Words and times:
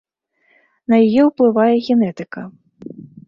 На 0.93 0.99
яе 1.09 1.21
ўплывае 1.29 1.75
генетыка. 1.89 2.41